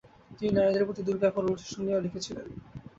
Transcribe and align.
তিনি 0.31 0.51
নারীদের 0.53 0.87
প্রতি 0.87 1.01
দুর্ব্যবহার 1.03 1.45
ও 1.45 1.49
অনুশাসন 1.49 1.81
নিয়ে 1.85 2.03
লিখেছিলেন। 2.05 2.47